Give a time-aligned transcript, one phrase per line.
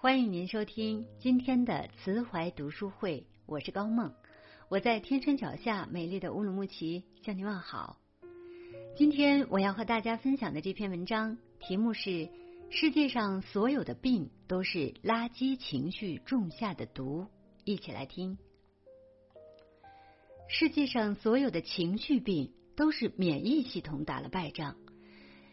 [0.00, 4.14] 欢迎您收听今天的慈怀读书会，我是高梦，
[4.68, 7.98] 我在天山脚下美丽的乌鲁木齐向您问好。
[8.96, 12.28] 今天我要和大家分享的这篇文章题目是：
[12.70, 17.26] 世界上所有的病都是垃圾情绪种下的毒。
[17.64, 18.38] 一起来听。
[20.48, 24.76] 世界上所有的情绪病都是免疫系统打了败仗。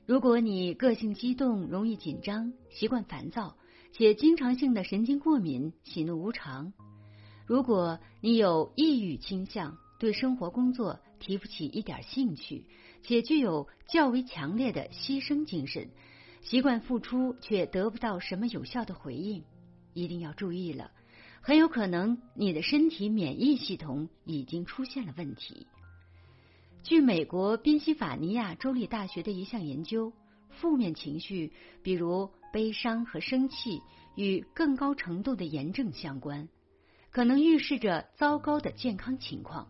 [0.05, 3.57] 如果你个性激动、容易紧张、习惯烦躁，
[3.97, 6.73] 且经常性的神经过敏、喜怒无常；
[7.45, 12.65] 如果你有抑郁倾向，对生活工作提不起一点兴趣，
[13.03, 15.87] 且具有较为强烈的牺牲精神，
[16.41, 19.45] 习惯付出却得不到什么有效的回应，
[19.93, 20.91] 一定要注意了。
[21.39, 25.67] 很有可能你的身体免疫系统已经出现了问题。
[26.83, 30.11] 据美国宾夕法尼亚州立大学的一项研究，
[30.49, 33.81] 负面情绪，比如悲伤和生气，
[34.15, 36.47] 与更高程度的炎症相关，
[37.11, 39.67] 可能预示着糟糕的健康情况。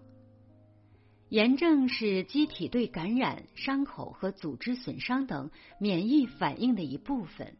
[1.29, 7.57] 炎症是机体对感染、伤口和组织损伤等免疫反应的一部分，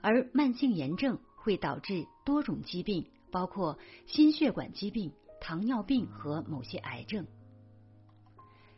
[0.00, 3.04] 而慢性炎症会导致多种疾病。
[3.30, 7.26] 包括心血管疾病、糖尿病和某些癌症。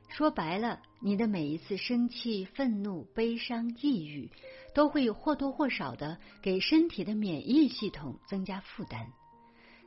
[0.09, 4.31] 说白了，你的每一次生气、愤怒、悲伤、抑郁，
[4.77, 9.07] 都会或多或少的给身体的免疫系统增加负担。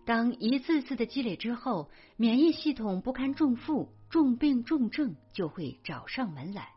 [0.04, 6.70] 当一次次的积累之后，免疫系统不堪重负，重病重症就会找上门来。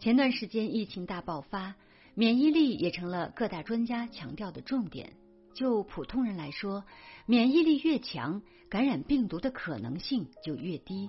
[0.00, 1.76] 前段时间疫情大爆发，
[2.16, 5.12] 免疫力也成了各大专家强调的重点。
[5.54, 6.82] 就普通人来说，
[7.24, 11.08] 免疫力越强，感染病毒的可能性就越低。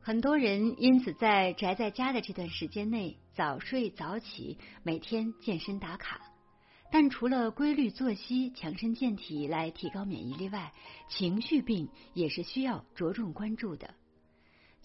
[0.00, 6.20] 很多人因此在宅在家的这段时间内，早睡早起，每天健身打卡。
[6.92, 10.72] 但除了规律作息、强身健体来提高免疫力外，
[11.08, 13.92] 情绪病也是需要着重关注的。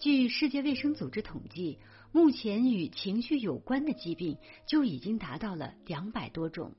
[0.00, 1.78] 据世界卫生组织统计，
[2.10, 6.74] 目前与情绪有关的疾病就已经达到了两百多种。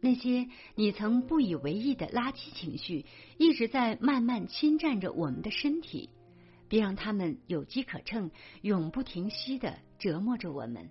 [0.00, 3.06] 那些你曾不以为意的垃圾情绪，
[3.38, 6.10] 一直在慢慢侵占着我们的身体，
[6.68, 8.32] 别让他们有机可乘，
[8.62, 10.90] 永不停息的折磨着我们。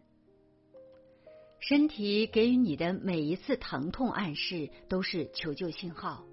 [1.66, 6.26] 身体给予你的每一次疼痛暗示，都是求救信号。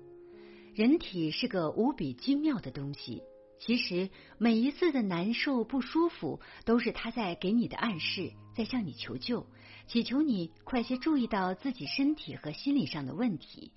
[0.74, 3.22] 人体是个无比精妙的东西。
[3.60, 9.46] 其实每一次的难受不舒服，都是他在给你的暗示，在向你求救，
[9.86, 13.72] 祈求你快些注意到自己身体和心理上的问题。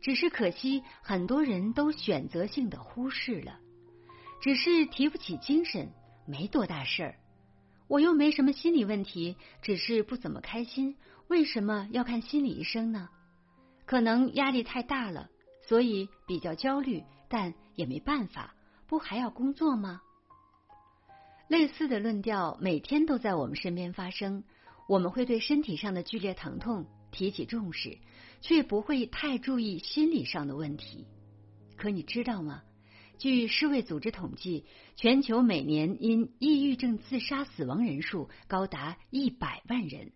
[0.00, 3.58] 只是可惜，很多人都选择性的忽视了，
[4.40, 5.90] 只是提不起精神，
[6.24, 7.16] 没多大事儿。
[7.86, 10.96] 我又没什么心理问题，只是不怎么开心，
[11.28, 13.08] 为什么要看心理医生呢？
[13.84, 15.28] 可能压力太大了，
[15.66, 18.54] 所以比较焦虑，但也没办法。
[18.86, 20.00] 不还要工作吗？
[21.48, 24.44] 类似的论调每天都在我们身边发生。
[24.86, 27.96] 我们会对身体上的剧烈疼痛提起重视，
[28.42, 31.06] 却不会太注意心理上的问题。
[31.76, 32.62] 可你知道吗？
[33.18, 34.64] 据世卫组织统计，
[34.96, 40.12] 全球每年因抑郁症自杀死亡人数高达一百万人，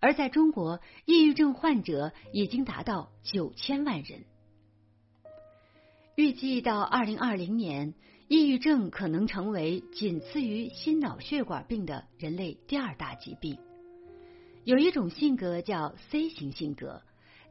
[0.00, 4.24] 而在中国，抑郁症患者已经达到九千万人。
[6.16, 7.94] 预计到二零二零年，
[8.28, 13.58] 抑郁症可能成为仅次于心脑血管病的人类第二大疾病。
[14.64, 17.02] 有一种性格叫 C 型性格，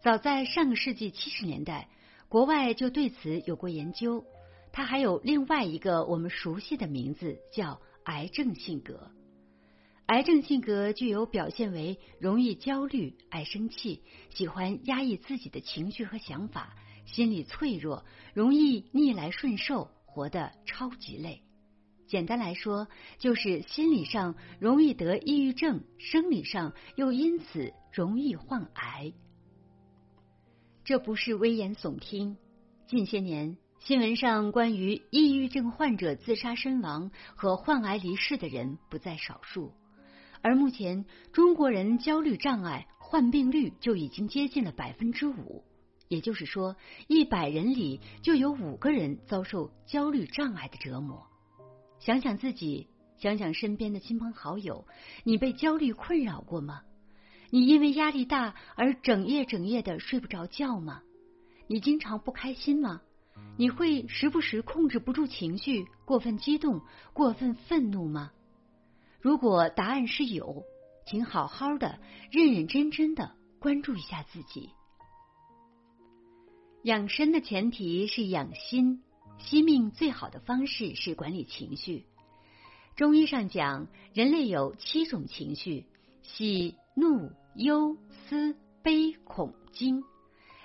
[0.04, 1.90] 早在上个世纪七十年代，
[2.30, 4.24] 国外就对此有过研究。
[4.72, 9.12] 它还有另外一个我们熟悉的名字，叫癌症性格。
[10.08, 16.76] 癌症性格具有表现为容易焦虑、爱生气、喜欢压抑自己的情绪和想法。
[17.06, 21.42] 心理脆弱，容易逆来顺受，活得超级累。
[22.08, 29.14] 简单来说，就是心理上容易得抑郁症，生理上又因此容易患癌。
[30.84, 32.38] 这不是危言耸听。
[32.88, 39.74] 近些年，新闻上关于抑郁症患者自杀身亡和患癌离世的人不在少数。
[40.44, 45.64] 而目前，中国人焦虑障碍患病率就已经接近了百分之五。
[46.10, 46.76] 也就是说，
[47.08, 51.26] 一百人里就有五个人遭受焦虑障碍的折磨。
[51.98, 52.88] 想想自己，
[53.18, 54.86] 想想身边的亲朋好友，
[55.24, 56.84] 你被焦虑困扰过吗？
[57.50, 61.02] 你因为压力大而整夜整夜的睡不着觉吗？
[61.66, 63.02] 你经常不开心吗？
[63.58, 66.82] 你会时不时控制不住情绪，过分激动、
[67.14, 68.32] 过分愤怒吗？
[69.20, 70.64] 如果答案是有，
[71.06, 72.00] 请好好的、
[72.32, 74.72] 认认真真的关注一下自己。
[76.84, 79.04] 养生的前提是养心，
[79.38, 82.06] 惜命最好的方式是管理情绪。
[82.96, 85.86] 中医上讲，人类有七种情绪：
[86.24, 90.04] 喜、怒、忧、思、悲、恐、惊。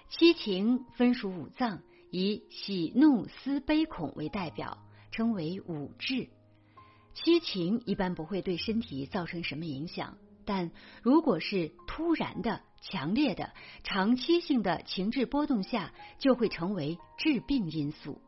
[0.09, 4.79] 七情分属五脏，以喜、怒、思、悲、恐为代表，
[5.11, 6.29] 称为五志。
[7.15, 10.71] 七情一般不会对身体造成什么影响，但
[11.03, 12.63] 如果是突然的。
[12.83, 18.21] 强烈的长期性的情志波动下，就会成为致病因素。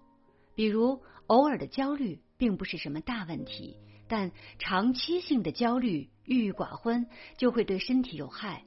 [0.57, 3.77] 比如，偶尔的焦虑并不是什么大问题，
[4.09, 8.65] 但长期性的焦虑、郁郁寡欢就会对身体有害。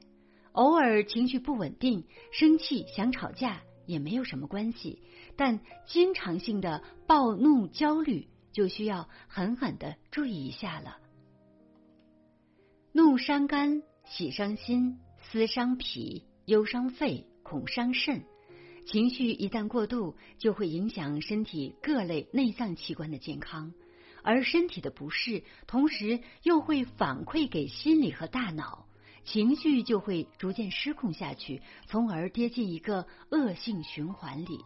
[0.52, 5.02] 偶尔情绪不稳定、生气、想吵架也没有什么关系，
[5.36, 10.98] 但经常性的暴怒、焦虑就需要狠狠的注意一下了。
[12.92, 14.98] 怒伤肝，喜伤心。
[15.30, 18.24] 思伤脾，忧伤肺，恐伤肾。
[18.84, 23.72] 情绪一旦过度，就会影响身体各类内脏器官的健康，
[24.22, 28.86] 而身体的不适，同时又会反馈给心理和大脑，
[29.24, 34.64] 情绪就会逐渐失控下去，从而跌进一个恶性循环里。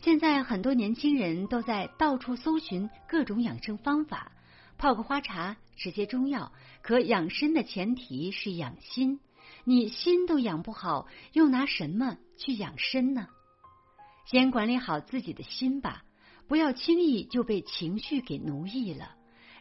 [0.00, 4.30] 现在很多年轻人都在到处搜寻各种养生方法，
[4.78, 6.52] 泡个花茶，吃些中药，
[6.82, 9.18] 可养生的前提是养心。
[9.64, 13.28] 你心都养不好，又拿什么去养身呢？
[14.24, 16.04] 先管理好自己的心吧，
[16.46, 19.16] 不要轻易就被情绪给奴役了。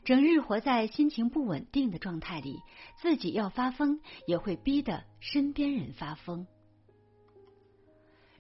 [0.08, 2.62] 整日活在心情不稳定的状态里，
[2.96, 6.48] 自己要发疯，也会逼得身边人发疯。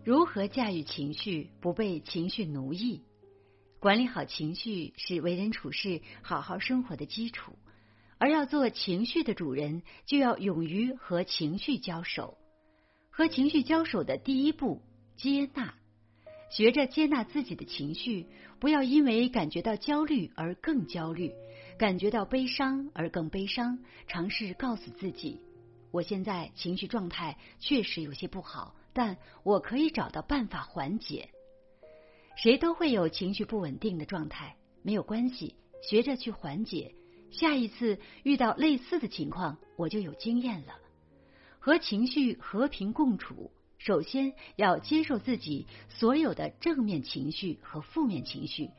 [0.01, 3.03] 如何驾驭情绪，不被情绪奴役？
[3.81, 7.59] 管理好情绪是为人处事、好好生活的基础。
[8.17, 12.37] 而要做情绪的主人，就要勇于和情绪交手。
[13.09, 14.81] 和情绪交手的第一步，
[15.17, 15.75] 接纳，
[16.49, 18.25] 学着接纳自己的情绪，
[18.59, 21.33] 不要因为感觉到焦虑而更焦虑，
[21.77, 23.79] 感觉到悲伤而更悲伤。
[24.07, 25.41] 尝试告诉自己，
[25.91, 31.29] 我现在情绪状态确实有些不好，但我可以找到办法缓解。
[32.38, 36.94] 谁都会有情绪不稳定的状态，没有关系，学着去缓解。
[37.29, 40.75] 下一次遇到类似的情况，我就有经验了。
[41.59, 48.71] 和情绪和平共处，首先要接受自己所有的正面情绪和负面情绪。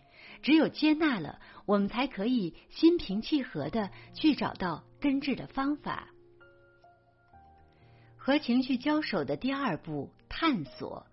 [0.42, 6.08] 只有接纳了，我们才可以心平气和的去找到根治的方法。
[8.16, 11.06] 和情绪交手的第二步，探索。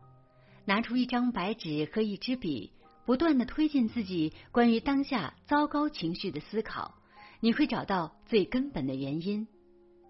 [0.66, 2.72] 拿出一张白纸和一支笔，
[3.06, 6.96] 不断的推进自己关于当下糟糕情绪的思考。
[7.40, 9.48] 你会找到最根本的原因，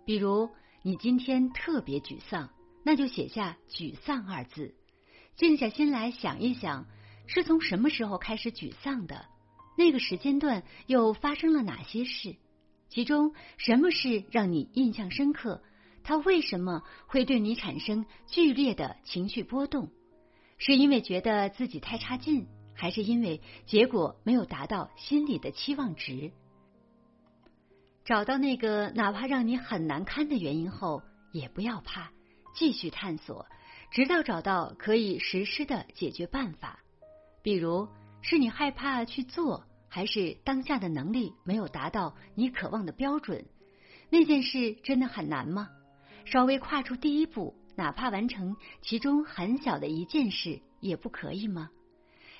[0.05, 0.49] 比如
[0.81, 2.49] 你今天特别沮丧，
[2.85, 4.75] 那就写下“沮丧”二字，
[5.35, 6.85] 静下心来想一想，
[7.25, 9.25] 是从什么时候开始沮丧的？
[9.75, 12.35] 那个时间段又发生了哪些事？
[12.87, 15.63] 其中什么事让你印象深刻？
[16.03, 19.89] 它为什么会对你产生剧烈的情绪波动？
[20.59, 22.45] 是因为觉得自己太差劲，
[22.75, 26.31] 还是因为结果没有达到心里的期望值？
[28.05, 31.01] 找到那个哪怕让你很难堪的原因后，
[31.33, 32.11] 也不要怕，
[32.55, 33.45] 继续探索，
[33.91, 36.79] 直到找到可以实施的解决办法。
[37.43, 37.87] 比如，
[38.21, 43.45] 是你害怕去做，还是当下的能力没有达到你渴望的标准？
[44.09, 45.69] 那件事真的很难吗？
[46.25, 51.69] 稍微跨出第一步，哪怕完成其中很小的一件事，也不可以吗？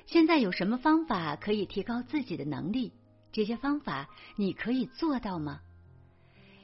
[0.05, 2.93] 现在有什么方法可以提高自己的能力？
[3.31, 4.07] 这些方法
[4.37, 5.59] 你可以做到吗？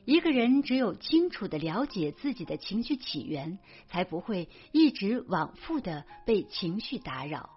[0.05, 7.49] 一个人只有清楚的了解自己的情绪起源，才不会一直往复的被情绪打扰。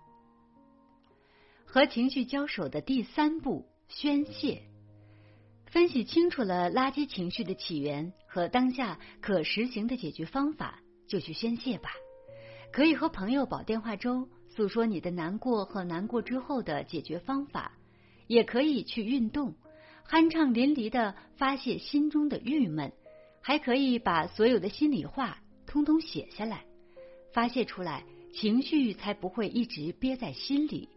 [1.65, 4.63] 和情绪交手的第三步，宣泄。
[5.67, 11.91] 分析清楚了垃圾情绪的起源和当下可实行的解决方法，就去宣泄吧。
[12.71, 17.73] 可以和朋友煲电话粥，诉说你的难过和难过之后的解决方法。
[18.27, 19.55] 也可以去运动，
[20.09, 22.93] 酣畅淋漓的发泄心中的郁闷，
[23.41, 26.65] 还可以把所有的心里话通通写下来，
[27.33, 30.89] 发泄出来，情绪才不会一直憋在心里。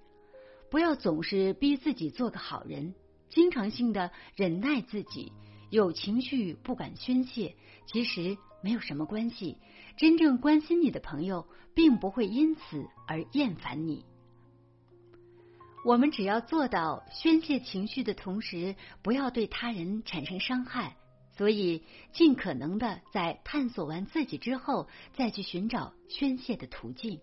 [0.69, 2.93] 不要总是逼自己做个好人，
[3.29, 5.31] 经常性的忍耐自己，
[5.69, 9.57] 有情绪不敢宣泄，其实没有什么关系。
[9.95, 14.05] 真正关心你的朋友，并不会因此而厌烦你。
[15.87, 20.97] 我们只要做到宣泄情绪的同时，不要对他人产生伤害，
[21.37, 27.21] 所以尽可能的在探索完自己之后，再去寻找宣泄的途径。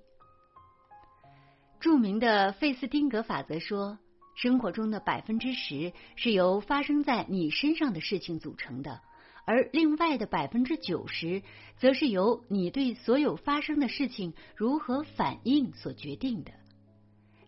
[1.78, 3.98] 著名的费斯汀格法则说，
[4.34, 9.02] 生活中的百分之十是由发生在你身上的事情组成的，
[9.44, 11.42] 而另外的百分之九十，
[11.76, 16.50] 则是由你对所有发生的事情如何反应所决定的。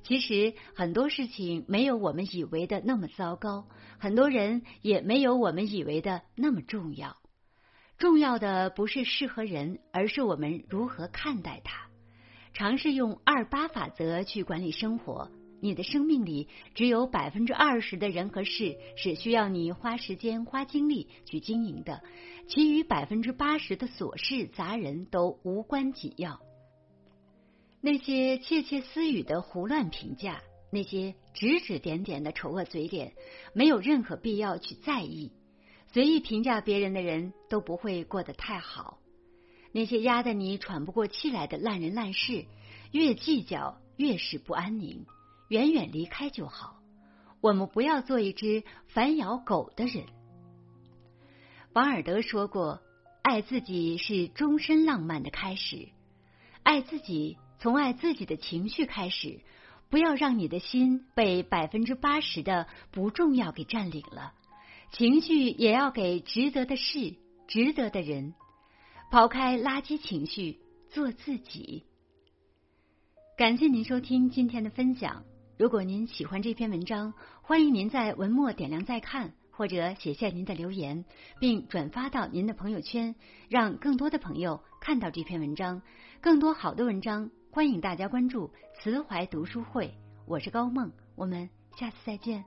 [0.06, 3.66] 其实很多事情没有我们以为的那么糟糕，
[3.98, 7.16] 很多人也没有我们以为的那么重要。
[7.98, 11.88] 重要的不是事和人，而是我们如何看待它。
[12.52, 15.28] 尝试用二八法则去管理生活。
[15.60, 22.00] 你的生命里只有百分之二十的人和事是需要你花时间、花精力去经营的，
[22.46, 26.45] 其余百分之八十的琐事杂人都无关紧要。
[27.86, 33.12] 那些窃窃私语的胡乱评价，那些指指点点的丑恶嘴脸，
[33.54, 35.30] 没有任何必要去在意。
[35.92, 38.98] 随意评价别人的人都不会过得太好。
[39.70, 42.46] 那些压得你喘不过气来的烂人烂事，
[42.90, 45.06] 越计较越是不安宁，
[45.48, 46.80] 远远离开就好。
[47.40, 50.06] 我们不要做一只反咬狗的人。
[51.72, 52.80] 王尔德说过
[53.22, 55.88] ：“爱自己是终身浪漫的开始。
[56.64, 59.40] 爱自己，从爱自己的情绪开始。
[59.88, 64.32] 不要让你的心被百分之八十的不重要给占领了，
[64.90, 67.14] 情绪也要给值得的事、
[67.46, 68.34] 值得的人。”
[69.12, 70.58] 抛开垃圾情绪，
[70.90, 71.84] 做自己。
[73.38, 75.22] 感谢您收听今天的分享。
[75.56, 81.04] 如果您喜欢这篇文章，欢迎您在文末点亮再看，或者写下您的留言，
[81.38, 83.14] 并转发到您的朋友圈，
[83.48, 85.82] 让更多的朋友看到这篇文章。
[86.20, 89.90] 更多好的文章，欢迎大家关注慈怀读书会。
[90.26, 92.44] 我是高梦，我们下次再见。